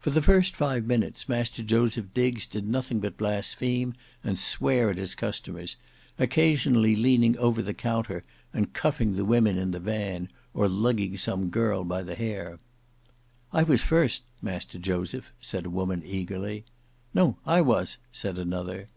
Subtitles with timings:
[0.00, 4.96] For the first five minutes Master Joseph Diggs did nothing but blaspheme and swear at
[4.96, 5.76] his customers,
[6.18, 11.50] occasionally leaning over the counter and cuffing the women in the van or lugging some
[11.50, 12.58] girl by the hair.
[13.52, 16.64] "I was first, Master Joseph," said a woman eagerly.
[17.14, 18.88] "No; I was," said another.